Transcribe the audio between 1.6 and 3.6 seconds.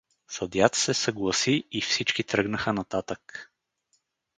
и всички тръгнаха нататък.